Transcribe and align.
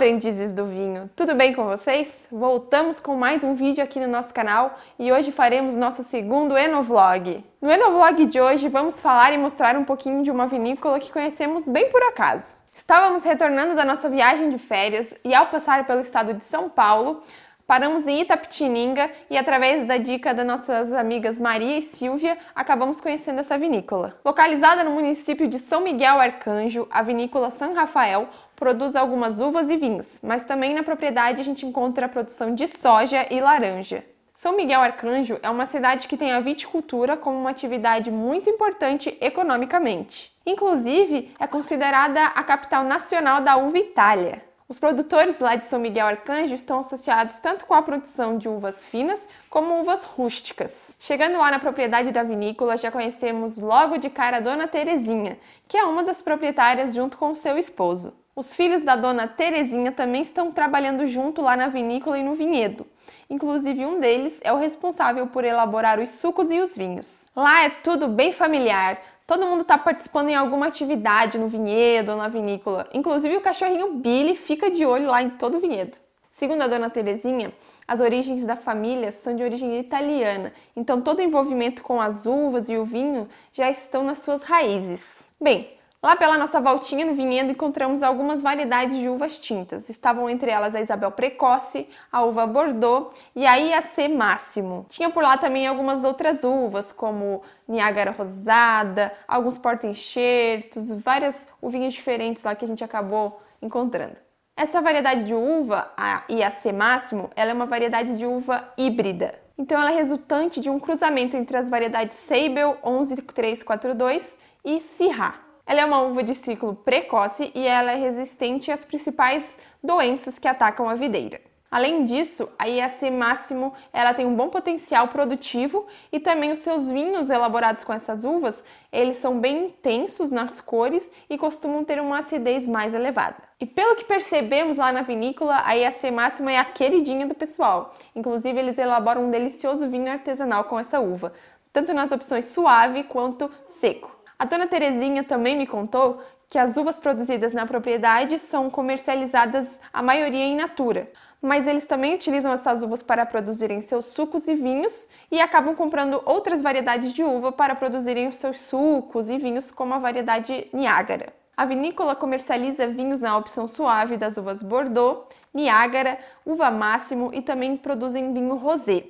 aprendizes 0.00 0.54
do 0.54 0.64
vinho! 0.64 1.10
Tudo 1.14 1.34
bem 1.34 1.52
com 1.52 1.66
vocês? 1.66 2.26
Voltamos 2.32 2.98
com 2.98 3.14
mais 3.16 3.44
um 3.44 3.54
vídeo 3.54 3.84
aqui 3.84 4.00
no 4.00 4.08
nosso 4.08 4.32
canal 4.32 4.78
e 4.98 5.12
hoje 5.12 5.30
faremos 5.30 5.76
nosso 5.76 6.02
segundo 6.02 6.56
Enovlog. 6.56 7.44
No 7.60 7.70
Enovlog 7.70 8.24
de 8.24 8.40
hoje 8.40 8.66
vamos 8.66 8.98
falar 8.98 9.34
e 9.34 9.36
mostrar 9.36 9.76
um 9.76 9.84
pouquinho 9.84 10.22
de 10.22 10.30
uma 10.30 10.46
vinícola 10.46 10.98
que 10.98 11.12
conhecemos 11.12 11.68
bem 11.68 11.90
por 11.90 12.02
acaso. 12.02 12.56
Estávamos 12.74 13.24
retornando 13.24 13.74
da 13.74 13.84
nossa 13.84 14.08
viagem 14.08 14.48
de 14.48 14.56
férias 14.56 15.14
e 15.22 15.34
ao 15.34 15.48
passar 15.48 15.86
pelo 15.86 16.00
estado 16.00 16.32
de 16.32 16.44
São 16.44 16.70
Paulo, 16.70 17.22
Paramos 17.70 18.08
em 18.08 18.22
Itapetininga 18.22 19.08
e, 19.30 19.38
através 19.38 19.86
da 19.86 19.96
dica 19.96 20.34
das 20.34 20.44
nossas 20.44 20.92
amigas 20.92 21.38
Maria 21.38 21.78
e 21.78 21.82
Silvia, 21.82 22.36
acabamos 22.52 23.00
conhecendo 23.00 23.38
essa 23.38 23.56
vinícola. 23.56 24.18
Localizada 24.24 24.82
no 24.82 24.90
município 24.90 25.46
de 25.46 25.56
São 25.56 25.80
Miguel 25.80 26.18
Arcanjo, 26.18 26.88
a 26.90 27.00
vinícola 27.00 27.48
San 27.48 27.72
Rafael 27.72 28.28
produz 28.56 28.96
algumas 28.96 29.38
uvas 29.38 29.70
e 29.70 29.76
vinhos, 29.76 30.18
mas 30.20 30.42
também 30.42 30.74
na 30.74 30.82
propriedade 30.82 31.42
a 31.42 31.44
gente 31.44 31.64
encontra 31.64 32.06
a 32.06 32.08
produção 32.08 32.56
de 32.56 32.66
soja 32.66 33.24
e 33.30 33.40
laranja. 33.40 34.04
São 34.34 34.56
Miguel 34.56 34.80
Arcanjo 34.80 35.38
é 35.40 35.48
uma 35.48 35.66
cidade 35.66 36.08
que 36.08 36.16
tem 36.16 36.32
a 36.32 36.40
viticultura 36.40 37.16
como 37.16 37.38
uma 37.38 37.50
atividade 37.50 38.10
muito 38.10 38.50
importante 38.50 39.16
economicamente. 39.20 40.32
Inclusive, 40.44 41.32
é 41.38 41.46
considerada 41.46 42.20
a 42.20 42.42
capital 42.42 42.82
nacional 42.82 43.40
da 43.40 43.56
uva 43.56 43.78
Itália. 43.78 44.49
Os 44.70 44.78
produtores 44.78 45.40
lá 45.40 45.56
de 45.56 45.66
São 45.66 45.80
Miguel 45.80 46.06
Arcanjo 46.06 46.54
estão 46.54 46.78
associados 46.78 47.40
tanto 47.40 47.66
com 47.66 47.74
a 47.74 47.82
produção 47.82 48.38
de 48.38 48.48
uvas 48.48 48.86
finas 48.86 49.28
como 49.50 49.80
uvas 49.80 50.04
rústicas. 50.04 50.94
Chegando 50.96 51.38
lá 51.38 51.50
na 51.50 51.58
propriedade 51.58 52.12
da 52.12 52.22
vinícola, 52.22 52.76
já 52.76 52.88
conhecemos 52.88 53.58
logo 53.58 53.96
de 53.96 54.08
cara 54.08 54.36
a 54.36 54.40
Dona 54.40 54.68
Terezinha, 54.68 55.40
que 55.66 55.76
é 55.76 55.82
uma 55.82 56.04
das 56.04 56.22
proprietárias 56.22 56.94
junto 56.94 57.18
com 57.18 57.34
seu 57.34 57.58
esposo. 57.58 58.14
Os 58.36 58.54
filhos 58.54 58.80
da 58.80 58.94
Dona 58.94 59.26
Terezinha 59.26 59.90
também 59.90 60.22
estão 60.22 60.52
trabalhando 60.52 61.04
junto 61.04 61.42
lá 61.42 61.56
na 61.56 61.66
vinícola 61.66 62.16
e 62.16 62.22
no 62.22 62.34
vinhedo. 62.34 62.86
Inclusive, 63.28 63.84
um 63.84 63.98
deles 63.98 64.38
é 64.44 64.52
o 64.52 64.58
responsável 64.58 65.26
por 65.26 65.44
elaborar 65.44 65.98
os 65.98 66.10
sucos 66.10 66.48
e 66.48 66.60
os 66.60 66.76
vinhos. 66.76 67.28
Lá 67.34 67.64
é 67.64 67.70
tudo 67.70 68.06
bem 68.06 68.32
familiar, 68.32 69.02
Todo 69.30 69.46
mundo 69.46 69.60
está 69.60 69.78
participando 69.78 70.28
em 70.28 70.34
alguma 70.34 70.66
atividade 70.66 71.38
no 71.38 71.46
vinhedo 71.46 72.10
ou 72.10 72.18
na 72.18 72.26
vinícola. 72.26 72.88
Inclusive 72.92 73.36
o 73.36 73.40
cachorrinho 73.40 73.94
Billy 73.94 74.34
fica 74.34 74.68
de 74.68 74.84
olho 74.84 75.06
lá 75.06 75.22
em 75.22 75.30
todo 75.30 75.56
o 75.56 75.60
vinhedo. 75.60 75.96
Segundo 76.28 76.62
a 76.62 76.66
dona 76.66 76.90
Terezinha, 76.90 77.52
as 77.86 78.00
origens 78.00 78.44
da 78.44 78.56
família 78.56 79.12
são 79.12 79.36
de 79.36 79.44
origem 79.44 79.78
italiana, 79.78 80.52
então 80.74 81.00
todo 81.00 81.22
envolvimento 81.22 81.80
com 81.80 82.00
as 82.00 82.26
uvas 82.26 82.68
e 82.68 82.76
o 82.76 82.84
vinho 82.84 83.28
já 83.52 83.70
estão 83.70 84.02
nas 84.02 84.18
suas 84.18 84.42
raízes. 84.42 85.22
Bem, 85.40 85.78
Lá 86.02 86.16
pela 86.16 86.38
nossa 86.38 86.58
voltinha 86.62 87.04
no 87.04 87.12
vinhedo 87.12 87.50
encontramos 87.50 88.02
algumas 88.02 88.40
variedades 88.40 88.96
de 88.96 89.06
uvas 89.06 89.38
tintas. 89.38 89.90
Estavam 89.90 90.30
entre 90.30 90.50
elas 90.50 90.74
a 90.74 90.80
Isabel 90.80 91.10
Precoce, 91.10 91.86
a 92.10 92.24
uva 92.24 92.46
Bordeaux 92.46 93.14
e 93.36 93.44
a 93.44 93.56
IAC 93.56 94.08
Máximo. 94.08 94.86
Tinha 94.88 95.10
por 95.10 95.22
lá 95.22 95.36
também 95.36 95.66
algumas 95.66 96.02
outras 96.02 96.42
uvas, 96.42 96.90
como 96.90 97.42
Niágara 97.68 98.12
Rosada, 98.12 99.12
alguns 99.28 99.58
porta-enxertos, 99.58 100.90
várias 100.90 101.46
uvinhas 101.60 101.92
diferentes 101.92 102.44
lá 102.44 102.54
que 102.54 102.64
a 102.64 102.68
gente 102.68 102.82
acabou 102.82 103.42
encontrando. 103.60 104.16
Essa 104.56 104.80
variedade 104.80 105.24
de 105.24 105.34
uva, 105.34 105.92
a 105.98 106.22
IAC 106.30 106.72
Máximo, 106.72 107.28
ela 107.36 107.50
é 107.50 107.54
uma 107.54 107.66
variedade 107.66 108.16
de 108.16 108.24
uva 108.24 108.72
híbrida. 108.78 109.34
Então 109.58 109.78
ela 109.78 109.92
é 109.92 109.94
resultante 109.94 110.60
de 110.60 110.70
um 110.70 110.80
cruzamento 110.80 111.36
entre 111.36 111.58
as 111.58 111.68
variedades 111.68 112.16
Seibel 112.16 112.78
11342 112.82 114.38
e 114.64 114.80
Syrah. 114.80 115.49
Ela 115.70 115.82
é 115.82 115.84
uma 115.84 116.02
uva 116.02 116.24
de 116.24 116.34
ciclo 116.34 116.74
precoce 116.74 117.52
e 117.54 117.64
ela 117.64 117.92
é 117.92 117.94
resistente 117.94 118.72
às 118.72 118.84
principais 118.84 119.56
doenças 119.80 120.36
que 120.36 120.48
atacam 120.48 120.88
a 120.88 120.96
videira. 120.96 121.40
Além 121.70 122.04
disso, 122.04 122.48
a 122.58 122.68
IAC 122.68 123.08
Máximo 123.08 123.72
ela 123.92 124.12
tem 124.12 124.26
um 124.26 124.34
bom 124.34 124.48
potencial 124.48 125.06
produtivo 125.06 125.86
e 126.10 126.18
também 126.18 126.50
os 126.50 126.58
seus 126.58 126.88
vinhos 126.88 127.30
elaborados 127.30 127.84
com 127.84 127.92
essas 127.92 128.24
uvas, 128.24 128.64
eles 128.90 129.18
são 129.18 129.38
bem 129.38 129.66
intensos 129.66 130.32
nas 130.32 130.60
cores 130.60 131.08
e 131.30 131.38
costumam 131.38 131.84
ter 131.84 132.00
uma 132.00 132.18
acidez 132.18 132.66
mais 132.66 132.92
elevada. 132.92 133.36
E 133.60 133.64
pelo 133.64 133.94
que 133.94 134.04
percebemos 134.04 134.76
lá 134.76 134.90
na 134.90 135.02
vinícola, 135.02 135.62
a 135.64 135.74
IAC 135.74 136.10
Máximo 136.10 136.50
é 136.50 136.58
a 136.58 136.64
queridinha 136.64 137.28
do 137.28 137.34
pessoal. 137.36 137.92
Inclusive, 138.16 138.58
eles 138.58 138.76
elaboram 138.76 139.26
um 139.26 139.30
delicioso 139.30 139.88
vinho 139.88 140.10
artesanal 140.10 140.64
com 140.64 140.80
essa 140.80 140.98
uva, 140.98 141.32
tanto 141.72 141.94
nas 141.94 142.10
opções 142.10 142.46
suave 142.46 143.04
quanto 143.04 143.48
seco. 143.68 144.19
A 144.40 144.46
dona 144.46 144.66
Terezinha 144.66 145.22
também 145.22 145.54
me 145.54 145.66
contou 145.66 146.18
que 146.48 146.56
as 146.56 146.78
uvas 146.78 146.98
produzidas 146.98 147.52
na 147.52 147.66
propriedade 147.66 148.38
são 148.38 148.70
comercializadas 148.70 149.78
a 149.92 150.02
maioria 150.02 150.46
em 150.46 150.56
natura, 150.56 151.10
mas 151.42 151.66
eles 151.66 151.84
também 151.84 152.14
utilizam 152.14 152.50
essas 152.50 152.82
uvas 152.82 153.02
para 153.02 153.26
produzirem 153.26 153.82
seus 153.82 154.06
sucos 154.06 154.48
e 154.48 154.54
vinhos 154.54 155.06
e 155.30 155.38
acabam 155.38 155.76
comprando 155.76 156.22
outras 156.24 156.62
variedades 156.62 157.12
de 157.12 157.22
uva 157.22 157.52
para 157.52 157.74
produzirem 157.74 158.28
os 158.28 158.36
seus 158.36 158.62
sucos 158.62 159.28
e 159.28 159.36
vinhos, 159.36 159.70
como 159.70 159.92
a 159.92 159.98
variedade 159.98 160.68
Niágara. 160.72 161.34
A 161.54 161.66
vinícola 161.66 162.16
comercializa 162.16 162.86
vinhos 162.86 163.20
na 163.20 163.36
opção 163.36 163.68
suave 163.68 164.16
das 164.16 164.38
uvas 164.38 164.62
Bordeaux, 164.62 165.26
Niágara, 165.52 166.18
uva 166.46 166.70
Máximo 166.70 167.28
e 167.34 167.42
também 167.42 167.76
produzem 167.76 168.32
vinho 168.32 168.54
rosé. 168.54 169.04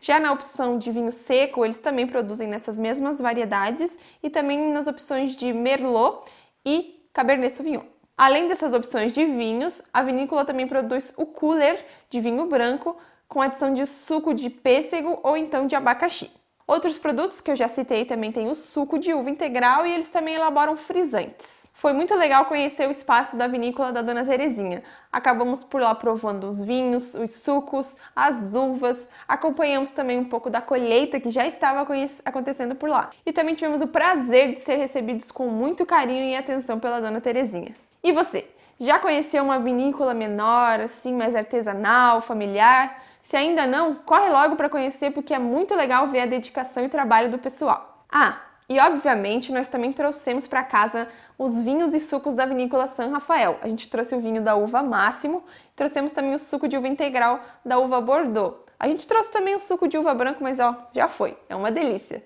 Já 0.00 0.20
na 0.20 0.32
opção 0.32 0.78
de 0.78 0.90
vinho 0.90 1.12
seco, 1.12 1.64
eles 1.64 1.78
também 1.78 2.06
produzem 2.06 2.46
nessas 2.46 2.78
mesmas 2.78 3.20
variedades 3.20 3.98
e 4.22 4.30
também 4.30 4.72
nas 4.72 4.86
opções 4.86 5.36
de 5.36 5.52
Merlot 5.52 6.30
e 6.64 7.08
Cabernet 7.12 7.52
Sauvignon. 7.52 7.82
Além 8.16 8.48
dessas 8.48 8.72
opções 8.72 9.12
de 9.12 9.24
vinhos, 9.24 9.82
a 9.92 10.02
vinícola 10.02 10.44
também 10.44 10.66
produz 10.66 11.12
o 11.16 11.26
cooler 11.26 11.84
de 12.08 12.20
vinho 12.20 12.46
branco 12.46 12.96
com 13.28 13.42
adição 13.42 13.74
de 13.74 13.84
suco 13.86 14.32
de 14.32 14.48
pêssego 14.48 15.20
ou 15.22 15.36
então 15.36 15.66
de 15.66 15.74
abacaxi. 15.74 16.30
Outros 16.66 16.98
produtos 16.98 17.40
que 17.40 17.50
eu 17.50 17.56
já 17.56 17.68
citei 17.68 18.04
também 18.04 18.32
tem 18.32 18.48
o 18.48 18.54
suco 18.54 18.98
de 18.98 19.12
uva 19.12 19.30
integral 19.30 19.86
e 19.86 19.92
eles 19.92 20.10
também 20.10 20.34
elaboram 20.34 20.76
frisantes. 20.76 21.65
Foi 21.76 21.92
muito 21.92 22.14
legal 22.14 22.46
conhecer 22.46 22.88
o 22.88 22.90
espaço 22.90 23.36
da 23.36 23.46
vinícola 23.46 23.92
da 23.92 24.00
Dona 24.00 24.24
Terezinha. 24.24 24.82
Acabamos 25.12 25.62
por 25.62 25.78
lá 25.78 25.94
provando 25.94 26.44
os 26.44 26.58
vinhos, 26.58 27.12
os 27.12 27.32
sucos, 27.42 27.98
as 28.16 28.54
uvas, 28.54 29.06
acompanhamos 29.28 29.90
também 29.90 30.18
um 30.18 30.24
pouco 30.24 30.48
da 30.48 30.62
colheita 30.62 31.20
que 31.20 31.28
já 31.28 31.46
estava 31.46 31.86
acontecendo 32.24 32.74
por 32.74 32.88
lá. 32.88 33.10
E 33.26 33.30
também 33.30 33.54
tivemos 33.54 33.82
o 33.82 33.88
prazer 33.88 34.54
de 34.54 34.60
ser 34.60 34.76
recebidos 34.76 35.30
com 35.30 35.48
muito 35.48 35.84
carinho 35.84 36.24
e 36.24 36.34
atenção 36.34 36.80
pela 36.80 36.98
Dona 36.98 37.20
Terezinha. 37.20 37.76
E 38.02 38.10
você? 38.10 38.48
Já 38.80 38.98
conheceu 38.98 39.44
uma 39.44 39.58
vinícola 39.58 40.14
menor, 40.14 40.80
assim, 40.80 41.12
mais 41.12 41.34
artesanal, 41.34 42.22
familiar? 42.22 43.02
Se 43.20 43.36
ainda 43.36 43.66
não, 43.66 43.96
corre 43.96 44.30
logo 44.30 44.56
para 44.56 44.70
conhecer 44.70 45.10
porque 45.10 45.34
é 45.34 45.38
muito 45.38 45.74
legal 45.74 46.06
ver 46.06 46.20
a 46.20 46.26
dedicação 46.26 46.82
e 46.86 46.88
trabalho 46.88 47.30
do 47.30 47.36
pessoal. 47.38 48.02
Ah, 48.10 48.40
e 48.68 48.80
obviamente 48.80 49.52
nós 49.52 49.68
também 49.68 49.92
trouxemos 49.92 50.46
para 50.46 50.64
casa 50.64 51.06
os 51.38 51.62
vinhos 51.62 51.94
e 51.94 52.00
sucos 52.00 52.34
da 52.34 52.44
vinícola 52.44 52.86
San 52.88 53.10
Rafael. 53.10 53.58
A 53.62 53.68
gente 53.68 53.88
trouxe 53.88 54.14
o 54.14 54.20
vinho 54.20 54.42
da 54.42 54.56
uva 54.56 54.82
Máximo, 54.82 55.44
trouxemos 55.76 56.12
também 56.12 56.34
o 56.34 56.38
suco 56.38 56.66
de 56.66 56.76
uva 56.76 56.88
integral 56.88 57.40
da 57.64 57.78
uva 57.78 58.00
Bordeaux. 58.00 58.56
A 58.78 58.88
gente 58.88 59.06
trouxe 59.06 59.32
também 59.32 59.54
o 59.54 59.60
suco 59.60 59.86
de 59.86 59.96
uva 59.96 60.12
branco, 60.14 60.42
mas 60.42 60.58
ó, 60.58 60.76
já 60.92 61.08
foi, 61.08 61.36
é 61.48 61.54
uma 61.54 61.70
delícia. 61.70 62.24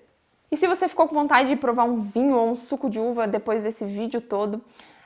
E 0.51 0.57
se 0.57 0.67
você 0.67 0.87
ficou 0.87 1.07
com 1.07 1.15
vontade 1.15 1.47
de 1.47 1.55
provar 1.55 1.85
um 1.85 1.99
vinho 1.99 2.35
ou 2.35 2.49
um 2.49 2.55
suco 2.55 2.89
de 2.89 2.99
uva 2.99 3.27
depois 3.27 3.63
desse 3.63 3.85
vídeo 3.85 4.19
todo, 4.19 4.61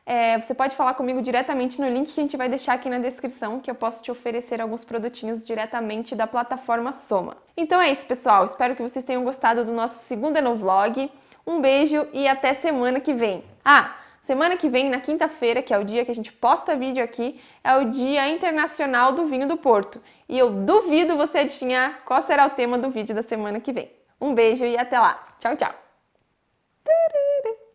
é, 0.06 0.40
você 0.40 0.54
pode 0.54 0.76
falar 0.76 0.94
comigo 0.94 1.22
diretamente 1.22 1.82
no 1.82 1.90
link 1.90 2.14
que 2.14 2.20
a 2.20 2.24
gente 2.24 2.38
vai 2.38 2.48
deixar 2.48 2.74
aqui 2.74 2.90
na 2.90 3.00
descrição, 3.00 3.60
que 3.60 3.70
eu 3.70 3.76
posso 3.76 4.04
te 4.04 4.12
oferecer 4.12 4.62
alguns 4.62 4.84
produtinhos 4.84 5.46
diretamente 5.46 6.16
da 6.16 6.28
plataforma 6.28 6.92
Soma. 6.92 7.38
Então 7.58 7.82
é 7.82 7.92
isso, 7.92 8.06
pessoal. 8.06 8.46
Espero 8.46 8.76
que 8.76 8.82
vocês 8.84 9.04
tenham 9.04 9.24
gostado 9.24 9.66
do 9.66 9.72
nosso 9.72 10.02
segundo 10.02 10.40
vlog. 10.56 11.12
Um 11.46 11.62
beijo 11.62 12.08
e 12.12 12.28
até 12.28 12.54
semana 12.54 13.00
que 13.00 13.14
vem. 13.14 13.44
Ah, 13.64 13.96
semana 14.20 14.58
que 14.58 14.68
vem, 14.68 14.90
na 14.90 15.00
quinta-feira, 15.00 15.62
que 15.62 15.74
é 15.74 15.78
o 15.78 15.84
dia 15.84 16.04
que 16.04 16.12
a 16.12 16.16
gente 16.16 16.32
posta 16.32 16.76
vídeo 16.76 17.04
aqui, 17.04 17.40
é 17.64 17.76
o 17.76 17.90
Dia 17.90 18.28
Internacional 18.30 19.12
do 19.12 19.26
Vinho 19.26 19.48
do 19.48 19.58
Porto. 19.58 20.02
E 20.28 20.38
eu 20.38 20.50
duvido 20.50 21.16
você 21.16 21.40
adivinhar 21.40 22.02
qual 22.04 22.22
será 22.22 22.48
o 22.48 22.52
tema 22.52 22.78
do 22.78 22.90
vídeo 22.90 23.14
da 23.14 23.22
semana 23.22 23.60
que 23.60 23.72
vem. 23.72 23.92
Um 24.20 24.34
beijo 24.34 24.66
e 24.66 24.78
até 24.78 25.00
lá. 25.00 25.36
Tchau, 25.40 25.56
tchau. 25.56 25.74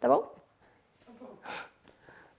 Tá 0.01 0.09
bom? 0.09 0.40